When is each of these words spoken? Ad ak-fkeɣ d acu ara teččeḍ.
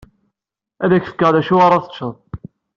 Ad 0.83 0.91
ak-fkeɣ 0.97 1.29
d 1.31 1.37
acu 1.41 1.55
ara 1.65 1.83
teččeḍ. 1.83 2.15